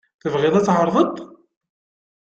[0.21, 1.17] Tebɣiḍ ad tεerḍeḍ-t?